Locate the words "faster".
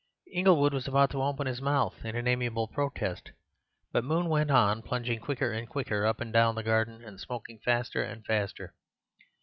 7.59-8.01, 8.25-8.73